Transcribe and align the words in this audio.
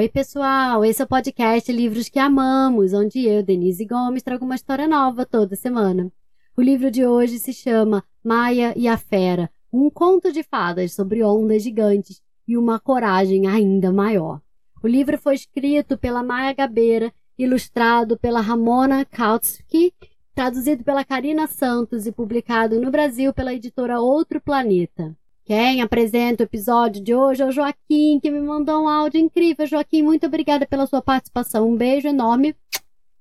Oi, 0.00 0.08
pessoal! 0.08 0.82
Esse 0.82 1.02
é 1.02 1.04
o 1.04 1.06
podcast 1.06 1.70
Livros 1.70 2.08
que 2.08 2.18
Amamos, 2.18 2.94
onde 2.94 3.22
eu, 3.26 3.42
Denise 3.42 3.84
Gomes, 3.84 4.22
trago 4.22 4.46
uma 4.46 4.54
história 4.54 4.88
nova 4.88 5.26
toda 5.26 5.54
semana. 5.54 6.10
O 6.56 6.62
livro 6.62 6.90
de 6.90 7.04
hoje 7.04 7.38
se 7.38 7.52
chama 7.52 8.02
Maia 8.24 8.72
e 8.78 8.88
a 8.88 8.96
Fera, 8.96 9.50
um 9.70 9.90
conto 9.90 10.32
de 10.32 10.42
fadas 10.42 10.94
sobre 10.94 11.22
ondas 11.22 11.62
gigantes 11.62 12.22
e 12.48 12.56
uma 12.56 12.80
coragem 12.80 13.46
ainda 13.46 13.92
maior. 13.92 14.40
O 14.82 14.88
livro 14.88 15.18
foi 15.18 15.34
escrito 15.34 15.98
pela 15.98 16.22
Maia 16.22 16.54
Gabeira, 16.54 17.12
ilustrado 17.38 18.18
pela 18.18 18.40
Ramona 18.40 19.04
Kautsky, 19.04 19.92
traduzido 20.34 20.82
pela 20.82 21.04
Karina 21.04 21.46
Santos 21.46 22.06
e 22.06 22.12
publicado 22.12 22.80
no 22.80 22.90
Brasil 22.90 23.34
pela 23.34 23.52
editora 23.52 24.00
Outro 24.00 24.40
Planeta. 24.40 25.14
Quem 25.50 25.82
apresenta 25.82 26.44
o 26.44 26.46
episódio 26.46 27.02
de 27.02 27.12
hoje 27.12 27.42
é 27.42 27.44
o 27.44 27.50
Joaquim, 27.50 28.20
que 28.22 28.30
me 28.30 28.40
mandou 28.40 28.84
um 28.84 28.88
áudio 28.88 29.20
incrível. 29.20 29.66
Joaquim, 29.66 30.00
muito 30.00 30.24
obrigada 30.24 30.64
pela 30.64 30.86
sua 30.86 31.02
participação. 31.02 31.68
Um 31.68 31.76
beijo 31.76 32.06
enorme. 32.06 32.54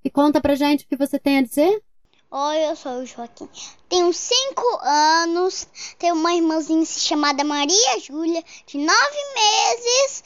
E 0.06 0.12
conta 0.12 0.40
pra 0.40 0.54
gente 0.54 0.86
o 0.86 0.88
que 0.88 0.96
você 0.96 1.18
tem 1.18 1.40
a 1.40 1.42
dizer. 1.42 1.82
Oi, 2.30 2.70
eu 2.70 2.76
sou 2.76 3.00
o 3.00 3.06
Joaquim. 3.08 3.50
Tenho 3.90 4.14
cinco 4.14 4.64
anos. 4.84 5.68
Tenho 5.98 6.14
uma 6.14 6.32
irmãzinha 6.32 6.86
chamada 6.86 7.44
Maria 7.44 8.00
Júlia, 8.00 8.44
de 8.68 8.78
nove 8.78 9.20
meses. 9.34 10.24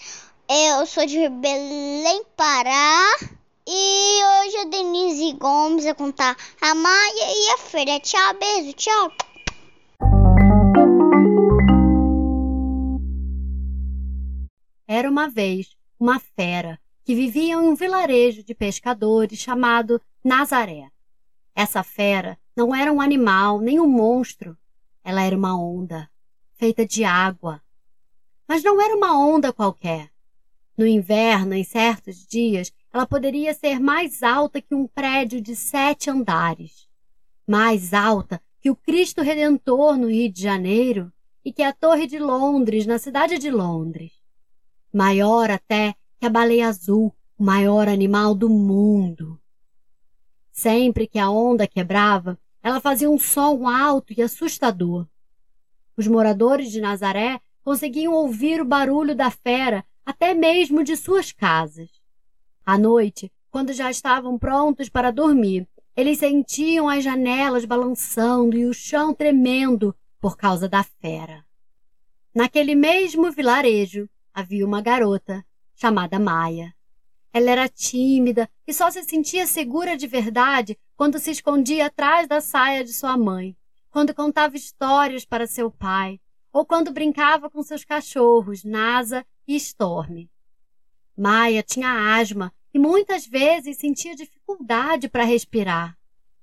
Eu 0.49 0.85
sou 0.85 1.05
de 1.05 1.29
Belém, 1.29 2.21
Pará. 2.35 3.15
E 3.65 4.19
hoje 4.25 4.57
a 4.57 4.65
Denise 4.65 5.31
Gomes 5.39 5.85
vai 5.85 5.93
contar 5.93 6.35
a 6.59 6.75
Maia 6.75 7.31
e 7.31 7.49
a 7.53 7.57
Feira. 7.59 7.97
Tchau, 8.01 8.33
beijo, 8.37 8.73
tchau. 8.73 9.09
Uma 15.13 15.29
vez 15.29 15.77
uma 15.99 16.19
fera 16.19 16.79
que 17.05 17.13
vivia 17.13 17.53
em 17.53 17.55
um 17.55 17.75
vilarejo 17.75 18.43
de 18.43 18.55
pescadores 18.55 19.37
chamado 19.37 20.01
Nazaré. 20.23 20.89
Essa 21.53 21.83
fera 21.83 22.35
não 22.55 22.73
era 22.73 22.91
um 22.91 22.99
animal 22.99 23.61
nem 23.61 23.79
um 23.79 23.87
monstro. 23.87 24.57
Ela 25.03 25.21
era 25.21 25.37
uma 25.37 25.55
onda, 25.55 26.09
feita 26.55 26.83
de 26.83 27.03
água. 27.03 27.61
Mas 28.47 28.63
não 28.63 28.81
era 28.81 28.95
uma 28.95 29.15
onda 29.15 29.53
qualquer. 29.53 30.09
No 30.75 30.87
inverno, 30.87 31.53
em 31.53 31.63
certos 31.63 32.25
dias, 32.25 32.73
ela 32.91 33.05
poderia 33.05 33.53
ser 33.53 33.79
mais 33.79 34.23
alta 34.23 34.59
que 34.59 34.73
um 34.73 34.87
prédio 34.87 35.39
de 35.39 35.55
sete 35.55 36.09
andares, 36.09 36.89
mais 37.45 37.93
alta 37.93 38.41
que 38.59 38.71
o 38.71 38.75
Cristo 38.75 39.21
Redentor 39.21 39.95
no 39.95 40.09
Rio 40.09 40.31
de 40.31 40.41
Janeiro 40.41 41.13
e 41.45 41.53
que 41.53 41.61
a 41.61 41.71
Torre 41.71 42.07
de 42.07 42.17
Londres 42.17 42.87
na 42.87 42.97
cidade 42.97 43.37
de 43.37 43.51
Londres 43.51 44.22
maior 44.93 45.49
até 45.49 45.95
que 46.19 46.25
a 46.25 46.29
baleia 46.29 46.67
azul, 46.67 47.13
o 47.37 47.43
maior 47.43 47.89
animal 47.89 48.35
do 48.35 48.47
mundo. 48.47 49.39
Sempre 50.51 51.07
que 51.07 51.17
a 51.17 51.29
onda 51.29 51.67
quebrava, 51.67 52.39
ela 52.61 52.79
fazia 52.79 53.09
um 53.09 53.17
som 53.17 53.67
alto 53.67 54.13
e 54.15 54.21
assustador. 54.21 55.07
Os 55.97 56.07
moradores 56.07 56.71
de 56.71 56.79
Nazaré 56.79 57.41
conseguiam 57.63 58.13
ouvir 58.13 58.61
o 58.61 58.65
barulho 58.65 59.15
da 59.15 59.31
fera 59.31 59.83
até 60.05 60.33
mesmo 60.33 60.83
de 60.83 60.95
suas 60.95 61.31
casas. 61.31 61.89
À 62.65 62.77
noite, 62.77 63.31
quando 63.49 63.73
já 63.73 63.89
estavam 63.89 64.37
prontos 64.37 64.89
para 64.89 65.11
dormir, 65.11 65.67
eles 65.95 66.19
sentiam 66.19 66.89
as 66.89 67.03
janelas 67.03 67.65
balançando 67.65 68.57
e 68.57 68.65
o 68.65 68.73
chão 68.73 69.13
tremendo 69.13 69.95
por 70.19 70.37
causa 70.37 70.67
da 70.67 70.83
fera. 70.83 71.45
Naquele 72.33 72.73
mesmo 72.73 73.31
vilarejo, 73.31 74.09
havia 74.33 74.65
uma 74.65 74.81
garota 74.81 75.45
chamada 75.75 76.19
Maia. 76.19 76.73
Ela 77.31 77.51
era 77.51 77.69
tímida 77.69 78.49
e 78.67 78.73
só 78.73 78.89
se 78.91 79.03
sentia 79.03 79.45
segura 79.47 79.97
de 79.97 80.07
verdade 80.07 80.77
quando 80.95 81.19
se 81.19 81.31
escondia 81.31 81.87
atrás 81.87 82.27
da 82.27 82.41
saia 82.41 82.83
de 82.83 82.93
sua 82.93 83.17
mãe, 83.17 83.55
quando 83.89 84.13
contava 84.13 84.55
histórias 84.55 85.25
para 85.25 85.47
seu 85.47 85.69
pai, 85.69 86.19
ou 86.51 86.65
quando 86.65 86.91
brincava 86.91 87.49
com 87.49 87.61
seus 87.63 87.83
cachorros, 87.83 88.63
Nasa 88.63 89.25
e 89.47 89.55
Storm. 89.55 90.29
Maia 91.17 91.61
tinha 91.63 92.15
asma 92.15 92.53
e 92.73 92.79
muitas 92.79 93.25
vezes 93.25 93.77
sentia 93.77 94.15
dificuldade 94.15 95.07
para 95.09 95.23
respirar. 95.23 95.97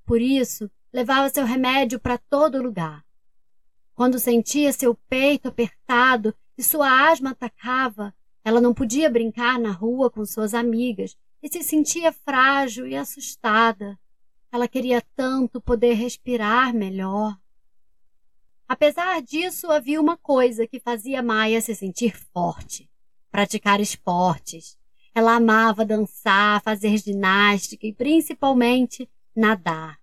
Por 0.04 0.20
isso, 0.20 0.70
levava 0.92 1.28
seu 1.28 1.44
remédio 1.44 1.98
para 2.00 2.18
todo 2.18 2.62
lugar. 2.62 3.04
Quando 3.94 4.18
sentia 4.18 4.72
seu 4.72 4.94
peito 5.08 5.48
apertado 5.48 6.34
e 6.60 6.62
sua 6.62 7.10
asma 7.10 7.30
atacava, 7.30 8.14
ela 8.44 8.60
não 8.60 8.74
podia 8.74 9.08
brincar 9.08 9.58
na 9.58 9.72
rua 9.72 10.10
com 10.10 10.26
suas 10.26 10.52
amigas 10.52 11.16
e 11.42 11.48
se 11.48 11.62
sentia 11.62 12.12
frágil 12.12 12.86
e 12.86 12.94
assustada. 12.94 13.98
Ela 14.52 14.68
queria 14.68 15.02
tanto 15.16 15.58
poder 15.58 15.94
respirar 15.94 16.74
melhor. 16.74 17.34
Apesar 18.68 19.22
disso, 19.22 19.72
havia 19.72 19.98
uma 19.98 20.18
coisa 20.18 20.66
que 20.66 20.78
fazia 20.78 21.22
Maia 21.22 21.62
se 21.62 21.74
sentir 21.74 22.14
forte: 22.14 22.90
praticar 23.30 23.80
esportes. 23.80 24.76
Ela 25.14 25.36
amava 25.36 25.82
dançar, 25.82 26.60
fazer 26.62 26.98
ginástica 26.98 27.86
e 27.86 27.94
principalmente 27.94 29.08
nadar. 29.34 29.98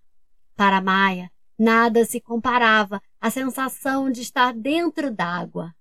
Para 0.56 0.80
Maia, 0.80 1.30
nada 1.56 2.04
se 2.04 2.20
comparava 2.20 3.00
à 3.20 3.30
sensação 3.30 4.10
de 4.10 4.22
estar 4.22 4.52
dentro 4.52 5.12
d'água. 5.12 5.72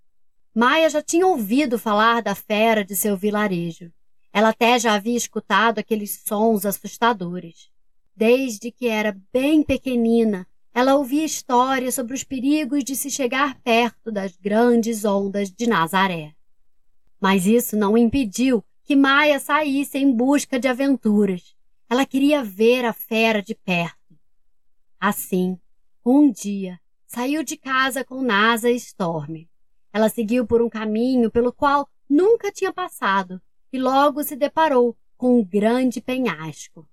Maia 0.59 0.89
já 0.89 1.03
tinha 1.03 1.27
ouvido 1.27 1.77
falar 1.77 2.23
da 2.23 2.33
fera 2.33 2.83
de 2.83 2.95
seu 2.95 3.15
vilarejo. 3.15 3.93
Ela 4.33 4.49
até 4.49 4.79
já 4.79 4.95
havia 4.95 5.15
escutado 5.15 5.77
aqueles 5.77 6.23
sons 6.25 6.65
assustadores. 6.65 7.69
Desde 8.15 8.71
que 8.71 8.87
era 8.87 9.15
bem 9.31 9.61
pequenina, 9.61 10.47
ela 10.73 10.95
ouvia 10.95 11.23
histórias 11.23 11.93
sobre 11.93 12.15
os 12.15 12.23
perigos 12.23 12.83
de 12.83 12.95
se 12.95 13.11
chegar 13.11 13.61
perto 13.61 14.11
das 14.11 14.35
grandes 14.35 15.05
ondas 15.05 15.51
de 15.51 15.67
Nazaré. 15.67 16.33
Mas 17.21 17.45
isso 17.45 17.77
não 17.77 17.95
impediu 17.95 18.65
que 18.83 18.95
Maia 18.95 19.39
saísse 19.39 19.99
em 19.99 20.11
busca 20.11 20.59
de 20.59 20.67
aventuras. 20.67 21.53
Ela 21.87 22.03
queria 22.03 22.43
ver 22.43 22.83
a 22.83 22.93
fera 22.93 23.43
de 23.43 23.53
perto. 23.53 24.17
Assim, 24.99 25.55
um 26.03 26.31
dia, 26.31 26.79
saiu 27.05 27.43
de 27.43 27.57
casa 27.57 28.03
com 28.03 28.23
Nasa 28.23 28.71
e 28.71 28.75
Storm. 28.75 29.45
Ela 29.97 30.09
seguiu 30.09 30.45
por 30.45 30.61
um 30.61 30.69
caminho 30.69 31.31
pelo 31.31 31.51
qual 31.51 31.89
nunca 32.07 32.51
tinha 32.51 32.71
passado 32.71 33.41
e 33.73 33.79
logo 33.79 34.23
se 34.23 34.35
deparou 34.35 34.95
com 35.17 35.39
um 35.39 35.43
grande 35.43 35.99
penhasco. 35.99 36.87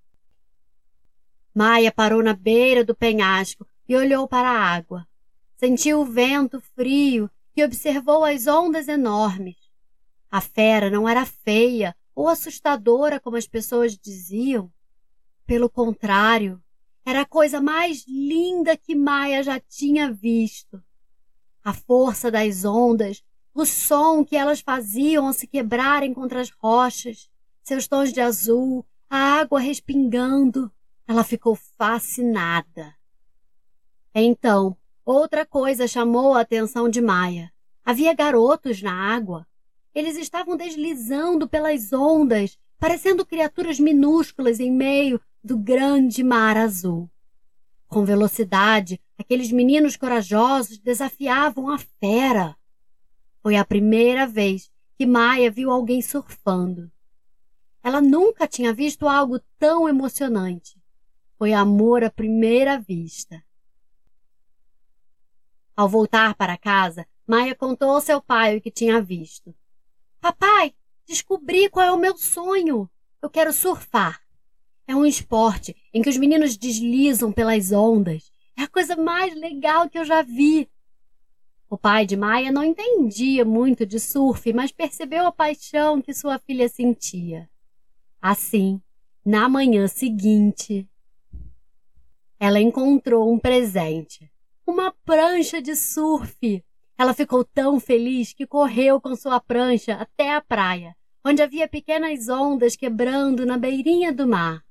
Maia 1.53 1.91
parou 1.91 2.23
na 2.23 2.33
beira 2.33 2.83
do 2.83 2.95
penhasco 2.95 3.63
e 3.87 3.95
olhou 3.95 4.27
para 4.27 4.49
a 4.49 4.59
água. 4.59 5.07
Sentiu 5.55 6.01
o 6.01 6.05
vento 6.05 6.59
frio 6.59 7.29
e 7.55 7.63
observou 7.63 8.25
as 8.25 8.47
ondas 8.47 8.87
enormes. 8.87 9.57
A 10.31 10.41
fera 10.41 10.89
não 10.89 11.07
era 11.07 11.27
feia 11.27 11.95
ou 12.15 12.27
assustadora 12.27 13.19
como 13.19 13.37
as 13.37 13.45
pessoas 13.45 13.95
diziam. 13.95 14.73
Pelo 15.45 15.69
contrário, 15.69 16.59
era 17.05 17.21
a 17.21 17.25
coisa 17.27 17.61
mais 17.61 18.03
linda 18.07 18.75
que 18.75 18.95
Maia 18.95 19.43
já 19.43 19.59
tinha 19.59 20.11
visto 20.11 20.81
a 21.65 21.73
força 21.73 22.29
das 22.29 22.63
ondas, 22.63 23.23
o 23.51 23.65
som 23.65 24.23
que 24.23 24.37
elas 24.37 24.61
faziam 24.61 25.25
ao 25.25 25.33
se 25.33 25.47
quebrarem 25.47 26.13
contra 26.13 26.39
as 26.39 26.51
rochas, 26.51 27.27
seus 27.63 27.87
tons 27.87 28.13
de 28.13 28.21
azul, 28.21 28.85
a 29.09 29.17
água 29.17 29.59
respingando. 29.59 30.71
Ela 31.07 31.23
ficou 31.23 31.55
fascinada. 31.55 32.93
Então, 34.13 34.77
outra 35.03 35.43
coisa 35.43 35.87
chamou 35.87 36.35
a 36.35 36.41
atenção 36.41 36.87
de 36.87 37.01
Maia. 37.01 37.51
Havia 37.83 38.13
garotos 38.13 38.83
na 38.83 38.93
água. 38.93 39.47
Eles 39.93 40.17
estavam 40.17 40.55
deslizando 40.55 41.47
pelas 41.49 41.91
ondas, 41.91 42.59
parecendo 42.77 43.25
criaturas 43.25 43.79
minúsculas 43.79 44.59
em 44.59 44.71
meio 44.71 45.19
do 45.43 45.57
grande 45.57 46.23
mar 46.23 46.57
azul. 46.57 47.09
Com 47.87 48.03
velocidade, 48.03 49.01
aqueles 49.17 49.51
meninos 49.51 49.95
corajosos 49.95 50.77
desafiavam 50.77 51.69
a 51.69 51.77
fera. 51.77 52.55
Foi 53.41 53.55
a 53.55 53.65
primeira 53.65 54.25
vez 54.25 54.71
que 54.97 55.05
Maia 55.05 55.51
viu 55.51 55.71
alguém 55.71 56.01
surfando. 56.01 56.91
Ela 57.83 58.01
nunca 58.01 58.47
tinha 58.47 58.73
visto 58.73 59.07
algo 59.07 59.39
tão 59.59 59.87
emocionante. 59.87 60.81
Foi 61.37 61.53
amor 61.53 62.03
à 62.03 62.09
primeira 62.09 62.79
vista. 62.79 63.43
Ao 65.75 65.87
voltar 65.87 66.33
para 66.35 66.57
casa, 66.57 67.05
Maia 67.27 67.53
contou 67.53 67.91
ao 67.91 68.01
seu 68.01 68.21
pai 68.21 68.57
o 68.57 68.61
que 68.61 68.71
tinha 68.71 69.01
visto. 69.01 69.53
Papai, 70.19 70.73
descobri 71.05 71.69
qual 71.69 71.85
é 71.85 71.91
o 71.91 71.97
meu 71.97 72.17
sonho. 72.17 72.89
Eu 73.21 73.29
quero 73.29 73.53
surfar. 73.53 74.24
É 74.87 74.95
um 74.95 75.05
esporte 75.05 75.75
em 75.93 76.01
que 76.01 76.09
os 76.09 76.17
meninos 76.17 76.57
deslizam 76.57 77.31
pelas 77.31 77.71
ondas. 77.71 78.31
É 78.57 78.63
a 78.63 78.67
coisa 78.67 78.95
mais 78.95 79.35
legal 79.35 79.89
que 79.89 79.97
eu 79.97 80.05
já 80.05 80.21
vi. 80.21 80.69
O 81.69 81.77
pai 81.77 82.05
de 82.05 82.15
Maia 82.15 82.51
não 82.51 82.63
entendia 82.63 83.43
muito 83.43 83.85
de 83.85 83.99
surf, 83.99 84.53
mas 84.53 84.71
percebeu 84.71 85.25
a 85.25 85.31
paixão 85.31 86.01
que 86.01 86.13
sua 86.13 86.37
filha 86.37 86.69
sentia. 86.69 87.49
Assim, 88.21 88.79
na 89.25 89.49
manhã 89.49 89.87
seguinte, 89.87 90.87
ela 92.39 92.59
encontrou 92.59 93.31
um 93.33 93.39
presente: 93.39 94.31
uma 94.65 94.93
prancha 95.03 95.61
de 95.61 95.75
surf. 95.75 96.63
Ela 96.97 97.13
ficou 97.13 97.43
tão 97.43 97.79
feliz 97.79 98.31
que 98.31 98.47
correu 98.47 99.01
com 99.01 99.15
sua 99.15 99.39
prancha 99.39 99.95
até 99.95 100.33
a 100.33 100.39
praia, 100.39 100.95
onde 101.25 101.41
havia 101.41 101.67
pequenas 101.67 102.29
ondas 102.29 102.75
quebrando 102.75 103.45
na 103.45 103.57
beirinha 103.57 104.13
do 104.13 104.25
mar. 104.25 104.64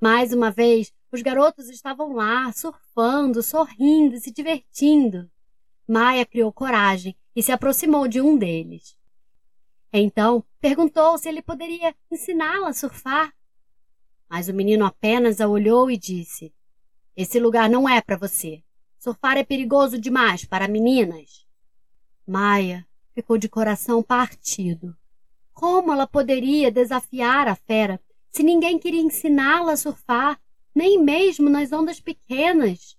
Mais 0.00 0.32
uma 0.32 0.50
vez, 0.50 0.92
os 1.10 1.22
garotos 1.22 1.68
estavam 1.68 2.12
lá, 2.12 2.52
surfando, 2.52 3.42
sorrindo 3.42 4.14
e 4.14 4.20
se 4.20 4.30
divertindo. 4.30 5.28
Maia 5.88 6.24
criou 6.24 6.52
coragem 6.52 7.16
e 7.34 7.42
se 7.42 7.50
aproximou 7.50 8.06
de 8.06 8.20
um 8.20 8.36
deles. 8.36 8.96
Então 9.92 10.44
perguntou 10.60 11.16
se 11.18 11.28
ele 11.28 11.42
poderia 11.42 11.94
ensiná-la 12.10 12.68
a 12.68 12.72
surfar. 12.74 13.34
Mas 14.28 14.48
o 14.48 14.54
menino 14.54 14.84
apenas 14.84 15.40
a 15.40 15.48
olhou 15.48 15.90
e 15.90 15.96
disse: 15.96 16.54
Esse 17.16 17.40
lugar 17.40 17.70
não 17.70 17.88
é 17.88 18.00
para 18.00 18.16
você. 18.16 18.62
Surfar 18.98 19.38
é 19.38 19.44
perigoso 19.44 19.98
demais 19.98 20.44
para 20.44 20.68
meninas. 20.68 21.46
Maia 22.26 22.86
ficou 23.14 23.38
de 23.38 23.48
coração 23.48 24.02
partido. 24.02 24.94
Como 25.54 25.92
ela 25.92 26.06
poderia 26.06 26.70
desafiar 26.70 27.48
a 27.48 27.56
fera 27.56 27.98
se 28.30 28.42
ninguém 28.42 28.78
queria 28.78 29.00
ensiná-la 29.00 29.72
a 29.72 29.76
surfar, 29.76 30.40
nem 30.74 31.02
mesmo 31.02 31.48
nas 31.48 31.72
ondas 31.72 32.00
pequenas? 32.00 32.96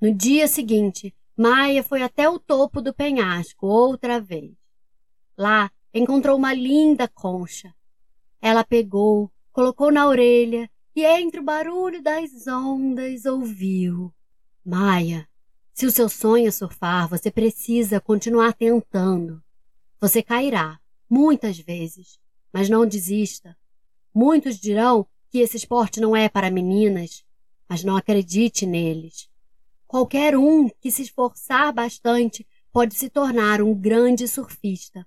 No 0.00 0.12
dia 0.14 0.46
seguinte, 0.46 1.14
Maia 1.36 1.82
foi 1.82 2.02
até 2.02 2.28
o 2.28 2.38
topo 2.38 2.80
do 2.80 2.94
penhasco 2.94 3.66
outra 3.66 4.20
vez. 4.20 4.52
Lá 5.36 5.70
encontrou 5.92 6.36
uma 6.36 6.52
linda 6.54 7.08
concha. 7.08 7.74
Ela 8.40 8.62
pegou, 8.62 9.32
colocou 9.50 9.90
na 9.90 10.06
orelha 10.06 10.70
e 10.94 11.04
entre 11.04 11.40
o 11.40 11.44
barulho 11.44 12.02
das 12.02 12.46
ondas 12.46 13.24
ouviu. 13.24 14.14
Maia, 14.64 15.28
se 15.72 15.86
o 15.86 15.90
seu 15.90 16.08
sonho 16.08 16.46
é 16.46 16.50
surfar, 16.52 17.08
você 17.08 17.30
precisa 17.30 18.00
continuar 18.00 18.52
tentando. 18.52 19.42
Você 20.00 20.22
cairá, 20.22 20.78
muitas 21.10 21.58
vezes, 21.58 22.20
mas 22.52 22.68
não 22.68 22.86
desista. 22.86 23.56
Muitos 24.14 24.60
dirão 24.60 25.06
que 25.28 25.38
esse 25.38 25.56
esporte 25.56 26.00
não 26.00 26.14
é 26.14 26.28
para 26.28 26.50
meninas, 26.50 27.24
mas 27.68 27.82
não 27.82 27.96
acredite 27.96 28.64
neles. 28.64 29.28
Qualquer 29.86 30.36
um 30.36 30.68
que 30.68 30.90
se 30.90 31.02
esforçar 31.02 31.72
bastante 31.72 32.46
pode 32.72 32.94
se 32.94 33.10
tornar 33.10 33.60
um 33.60 33.74
grande 33.74 34.28
surfista. 34.28 35.04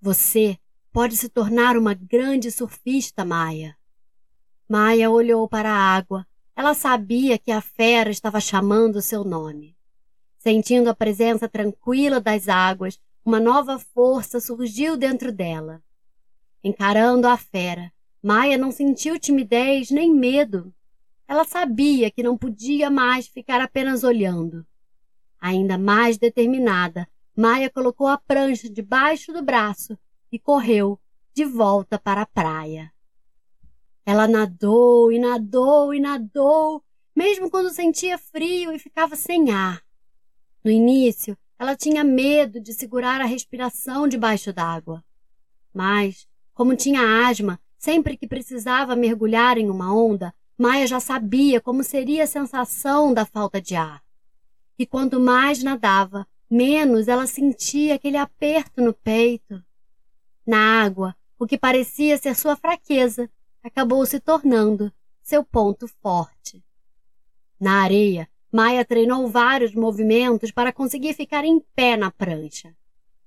Você 0.00 0.58
pode 0.92 1.16
se 1.16 1.28
tornar 1.28 1.76
uma 1.76 1.94
grande 1.94 2.50
surfista, 2.50 3.24
Maia. 3.24 3.76
Maia 4.68 5.10
olhou 5.10 5.48
para 5.48 5.70
a 5.70 5.96
água. 5.96 6.26
Ela 6.56 6.74
sabia 6.74 7.38
que 7.38 7.50
a 7.52 7.60
fera 7.60 8.10
estava 8.10 8.40
chamando 8.40 9.00
seu 9.00 9.24
nome. 9.24 9.76
Sentindo 10.38 10.88
a 10.90 10.94
presença 10.94 11.48
tranquila 11.48 12.20
das 12.20 12.48
águas, 12.48 12.98
uma 13.24 13.38
nova 13.38 13.78
força 13.78 14.40
surgiu 14.40 14.96
dentro 14.96 15.30
dela. 15.30 15.82
Encarando 16.62 17.28
a 17.28 17.36
fera, 17.36 17.92
Maia 18.22 18.58
não 18.58 18.70
sentiu 18.70 19.18
timidez 19.18 19.90
nem 19.90 20.12
medo. 20.12 20.74
Ela 21.26 21.44
sabia 21.44 22.10
que 22.10 22.22
não 22.22 22.36
podia 22.36 22.90
mais 22.90 23.26
ficar 23.26 23.60
apenas 23.60 24.04
olhando. 24.04 24.66
Ainda 25.40 25.78
mais 25.78 26.18
determinada, 26.18 27.08
Maia 27.34 27.70
colocou 27.70 28.06
a 28.06 28.18
prancha 28.18 28.68
debaixo 28.68 29.32
do 29.32 29.42
braço 29.42 29.98
e 30.30 30.38
correu 30.38 31.00
de 31.32 31.44
volta 31.44 31.98
para 31.98 32.22
a 32.22 32.26
praia. 32.26 32.92
Ela 34.04 34.28
nadou 34.28 35.10
e 35.10 35.18
nadou 35.18 35.94
e 35.94 36.00
nadou, 36.00 36.82
mesmo 37.16 37.50
quando 37.50 37.70
sentia 37.70 38.18
frio 38.18 38.72
e 38.72 38.78
ficava 38.78 39.16
sem 39.16 39.50
ar. 39.50 39.82
No 40.62 40.70
início, 40.70 41.38
ela 41.58 41.76
tinha 41.76 42.04
medo 42.04 42.60
de 42.60 42.74
segurar 42.74 43.20
a 43.20 43.26
respiração 43.26 44.06
debaixo 44.06 44.52
d'água. 44.52 45.02
Mas, 45.72 46.26
como 46.52 46.76
tinha 46.76 47.26
asma, 47.26 47.58
sempre 47.80 48.14
que 48.14 48.28
precisava 48.28 48.94
mergulhar 48.94 49.56
em 49.56 49.70
uma 49.70 49.92
onda, 49.92 50.34
Maia 50.56 50.86
já 50.86 51.00
sabia 51.00 51.62
como 51.62 51.82
seria 51.82 52.24
a 52.24 52.26
sensação 52.26 53.14
da 53.14 53.24
falta 53.24 53.58
de 53.58 53.74
ar. 53.74 54.04
E 54.78 54.84
quanto 54.84 55.18
mais 55.18 55.62
nadava, 55.62 56.28
menos 56.50 57.08
ela 57.08 57.26
sentia 57.26 57.94
aquele 57.94 58.18
aperto 58.18 58.82
no 58.82 58.92
peito. 58.92 59.64
Na 60.46 60.82
água, 60.82 61.16
o 61.38 61.46
que 61.46 61.56
parecia 61.56 62.18
ser 62.18 62.36
sua 62.36 62.54
fraqueza 62.54 63.30
acabou 63.62 64.04
se 64.04 64.20
tornando 64.20 64.92
seu 65.22 65.42
ponto 65.42 65.88
forte. 65.88 66.62
Na 67.58 67.82
areia, 67.82 68.28
Maia 68.52 68.84
treinou 68.84 69.26
vários 69.26 69.74
movimentos 69.74 70.50
para 70.50 70.70
conseguir 70.70 71.14
ficar 71.14 71.46
em 71.46 71.58
pé 71.74 71.96
na 71.96 72.10
prancha. 72.10 72.76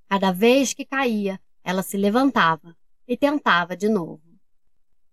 Cada 0.08 0.32
vez 0.32 0.76
que 0.76 0.86
caía, 0.86 1.40
ela 1.64 1.82
se 1.82 1.98
levantava 1.98 2.78
e 3.08 3.18
tentava 3.18 3.76
de 3.76 3.90
novo 3.90 4.23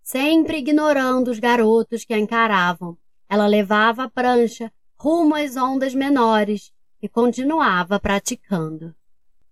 sempre 0.03 0.59
ignorando 0.59 1.29
os 1.31 1.39
garotos 1.39 2.05
que 2.05 2.15
a 2.15 2.19
encaravam. 2.19 2.97
Ela 3.29 3.47
levava 3.47 4.05
a 4.05 4.11
prancha 4.11 4.73
rumo 4.99 5.35
às 5.35 5.57
ondas 5.57 5.95
menores 5.95 6.73
e 7.01 7.09
continuava 7.09 7.99
praticando. 7.99 8.95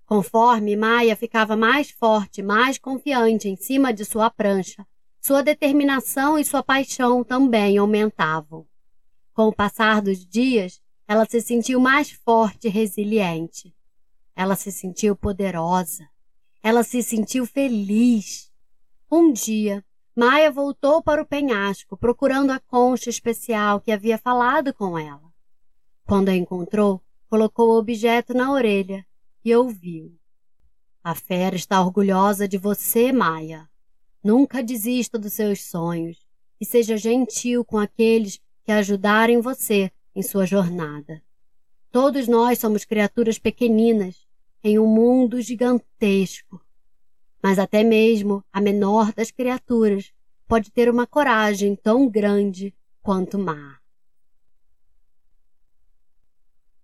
Conforme 0.04 0.76
Maia 0.76 1.16
ficava 1.16 1.56
mais 1.56 1.90
forte, 1.90 2.42
mais 2.42 2.78
confiante 2.78 3.48
em 3.48 3.56
cima 3.56 3.92
de 3.92 4.04
sua 4.04 4.30
prancha, 4.30 4.86
sua 5.20 5.42
determinação 5.42 6.38
e 6.38 6.44
sua 6.44 6.62
paixão 6.62 7.24
também 7.24 7.78
aumentavam. 7.78 8.66
Com 9.34 9.48
o 9.48 9.54
passar 9.54 10.02
dos 10.02 10.26
dias, 10.26 10.80
ela 11.06 11.24
se 11.24 11.40
sentiu 11.40 11.80
mais 11.80 12.10
forte 12.10 12.66
e 12.66 12.70
resiliente. 12.70 13.74
Ela 14.36 14.54
se 14.54 14.70
sentiu 14.70 15.16
poderosa. 15.16 16.08
Ela 16.62 16.82
se 16.82 17.02
sentiu 17.02 17.46
feliz. 17.46 18.52
Um 19.10 19.32
dia, 19.32 19.84
Maia 20.18 20.50
voltou 20.50 21.00
para 21.00 21.22
o 21.22 21.24
penhasco, 21.24 21.96
procurando 21.96 22.50
a 22.50 22.58
concha 22.58 23.08
especial 23.08 23.80
que 23.80 23.92
havia 23.92 24.18
falado 24.18 24.74
com 24.74 24.98
ela. 24.98 25.32
Quando 26.04 26.28
a 26.28 26.34
encontrou, 26.34 27.00
colocou 27.30 27.68
o 27.68 27.78
objeto 27.78 28.34
na 28.34 28.50
orelha 28.50 29.06
e 29.44 29.54
ouviu. 29.54 30.12
A 31.04 31.14
fera 31.14 31.54
está 31.54 31.80
orgulhosa 31.80 32.48
de 32.48 32.58
você, 32.58 33.12
Maia. 33.12 33.70
Nunca 34.20 34.60
desista 34.60 35.20
dos 35.20 35.34
seus 35.34 35.62
sonhos 35.62 36.26
e 36.60 36.64
seja 36.64 36.96
gentil 36.96 37.64
com 37.64 37.78
aqueles 37.78 38.40
que 38.64 38.72
ajudarem 38.72 39.40
você 39.40 39.88
em 40.16 40.22
sua 40.24 40.44
jornada. 40.44 41.22
Todos 41.92 42.26
nós 42.26 42.58
somos 42.58 42.84
criaturas 42.84 43.38
pequeninas 43.38 44.26
em 44.64 44.80
um 44.80 44.86
mundo 44.88 45.40
gigantesco 45.40 46.60
mas 47.42 47.58
até 47.58 47.82
mesmo 47.82 48.44
a 48.52 48.60
menor 48.60 49.12
das 49.12 49.30
criaturas 49.30 50.12
pode 50.46 50.70
ter 50.70 50.88
uma 50.90 51.06
coragem 51.06 51.76
tão 51.76 52.08
grande 52.08 52.74
quanto 53.02 53.38
mar. 53.38 53.80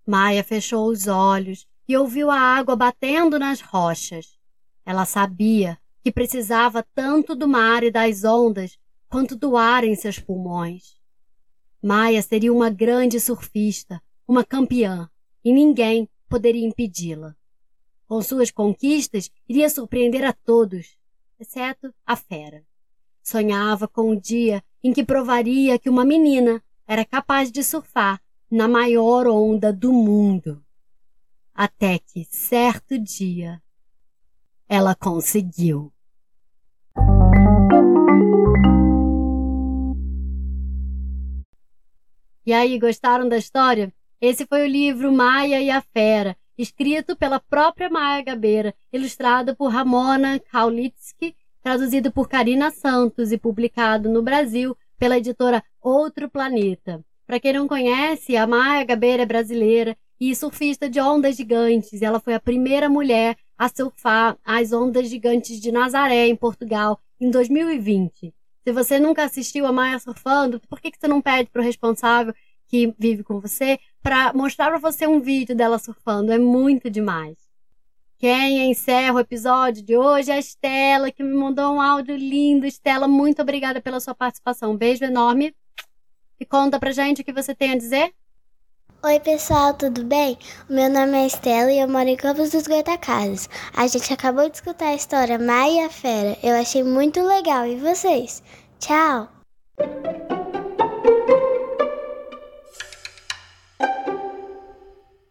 Maia 0.07 0.45
fechou 0.45 0.89
os 0.89 1.07
olhos 1.07 1.67
e 1.89 1.97
ouviu 1.97 2.31
a 2.31 2.39
água 2.39 2.77
batendo 2.77 3.39
nas 3.39 3.61
rochas. 3.61 4.39
Ela 4.85 5.07
sabia 5.07 5.79
que 6.03 6.13
precisava 6.13 6.85
tanto 6.95 7.35
do 7.35 7.49
mar 7.49 7.83
e 7.83 7.91
das 7.91 8.25
ondas 8.25 8.79
quanto 9.09 9.35
do 9.35 9.57
ar 9.57 9.85
em 9.85 9.95
seus 9.95 10.19
pulmões. 10.19 10.97
Maia 11.83 12.21
seria 12.21 12.53
uma 12.53 12.69
grande 12.69 13.19
surfista, 13.19 14.03
uma 14.29 14.45
campeã, 14.45 15.09
e 15.43 15.53
ninguém 15.53 16.09
poderia 16.29 16.67
impedi-la. 16.67 17.35
Com 18.15 18.23
suas 18.23 18.49
conquistas, 18.49 19.29
iria 19.49 19.69
surpreender 19.69 20.23
a 20.23 20.33
todos, 20.33 20.97
exceto 21.37 21.93
a 22.07 22.15
fera. 22.15 22.65
Sonhava 23.21 23.89
com 23.89 24.11
o 24.11 24.15
dia 24.15 24.63
em 24.85 24.93
que 24.93 25.03
provaria 25.03 25.81
que 25.81 25.91
uma 25.91 26.05
menina 26.05 26.63
era 26.87 27.05
capaz 27.05 27.51
de 27.51 27.65
surfar 27.65 28.23
na 28.49 28.69
maior 28.69 29.27
onda 29.27 29.73
do 29.73 29.93
mundo. 29.93 30.65
Até 31.53 31.99
que, 31.99 32.25
certo 32.27 32.97
dia, 32.97 33.61
ela 34.69 34.95
conseguiu. 34.95 35.93
E 42.47 42.53
aí, 42.53 42.79
gostaram 42.79 43.29
da 43.29 43.39
história? 43.39 43.93
Esse 44.21 44.47
foi 44.47 44.63
o 44.63 44.71
livro 44.71 45.13
Maia 45.13 45.61
e 45.61 45.69
a 45.69 45.83
Fera, 45.83 46.37
escrito 46.57 47.17
pela 47.17 47.41
própria 47.41 47.91
Maia 47.91 48.23
Gabeira, 48.23 48.75
ilustrado 48.93 49.57
por 49.57 49.69
Ramona 49.69 50.39
Kaulitsky, 50.39 51.35
traduzido 51.63 52.13
por 52.13 52.29
Karina 52.29 52.71
Santos 52.71 53.33
e 53.33 53.39
publicado 53.39 54.09
no 54.09 54.23
Brasil 54.23 54.77
pela 54.99 55.19
editora 55.19 55.63
Outro 55.81 56.29
Planeta. 56.29 57.05
Para 57.27 57.41
quem 57.41 57.55
não 57.55 57.67
conhece, 57.67 58.37
a 58.37 58.47
Maia 58.47 58.85
Gabeira 58.85 59.23
é 59.23 59.27
brasileira 59.27 59.97
e 60.21 60.35
surfista 60.35 60.89
de 60.89 61.01
ondas 61.01 61.37
gigantes. 61.37 62.03
Ela 62.03 62.21
foi 62.21 62.35
a 62.35 62.41
primeira 62.41 62.89
mulher 62.89 63.37
a 63.57 63.69
surfar 63.69 64.37
as 64.45 64.73
ondas 64.73 65.09
gigantes 65.09 65.61
de 65.61 65.73
Nazaré, 65.73 66.27
em 66.27 66.37
Portugal, 66.37 67.01
em 67.21 67.31
2020. 67.31 68.35
Se 68.63 68.73
você 68.73 68.99
nunca 68.99 69.25
assistiu 69.25 69.67
a 69.67 69.73
Maia 69.73 69.99
surfando, 69.99 70.61
por 70.69 70.81
que, 70.81 70.91
que 70.91 70.99
você 70.99 71.09
não 71.09 71.21
pede 71.21 71.51
para 71.51 71.61
o 71.61 71.65
responsável 71.65 72.35
que 72.75 72.93
vive 72.99 73.23
com 73.23 73.39
você 73.39 73.79
para 74.03 74.33
mostrar 74.33 74.69
para 74.69 74.79
você 74.79 75.07
um 75.07 75.21
vídeo 75.21 75.55
dela 75.55 75.79
surfando? 75.79 76.33
É 76.33 76.39
muito 76.39 76.91
demais. 76.91 77.37
Quem 78.19 78.69
encerra 78.69 79.15
o 79.15 79.21
episódio 79.21 79.81
de 79.81 79.97
hoje 79.97 80.33
é 80.33 80.35
a 80.35 80.39
Estela, 80.41 81.13
que 81.13 81.23
me 81.23 81.37
mandou 81.37 81.73
um 81.73 81.81
áudio 81.81 82.17
lindo. 82.17 82.67
Estela, 82.67 83.07
muito 83.07 83.41
obrigada 83.41 83.81
pela 83.81 84.01
sua 84.01 84.13
participação. 84.13 84.73
Um 84.73 84.77
beijo 84.77 85.05
enorme. 85.05 85.55
E 86.41 86.45
conta 86.45 86.81
pra 86.81 86.91
gente 86.91 87.23
o 87.23 87.25
que 87.25 87.33
você 87.33 87.55
tem 87.55 87.71
a 87.71 87.79
dizer. 87.79 88.13
Oi, 89.05 89.21
pessoal, 89.21 89.75
tudo 89.75 90.03
bem? 90.03 90.37
Meu 90.69 90.91
nome 90.91 91.17
é 91.17 91.27
Estela 91.27 91.71
e 91.71 91.79
eu 91.79 91.87
moro 91.87 92.09
em 92.09 92.17
Campos 92.17 92.51
dos 92.51 92.67
Goitacazes. 92.67 93.49
A 93.73 93.87
gente 93.87 94.13
acabou 94.13 94.51
de 94.51 94.57
escutar 94.57 94.89
a 94.89 94.95
história 94.97 95.39
Maia 95.39 95.89
Fera. 95.91 96.37
Eu 96.43 96.57
achei 96.57 96.83
muito 96.83 97.23
legal. 97.23 97.67
E 97.67 97.77
vocês? 97.77 98.43
Tchau! 98.81 99.29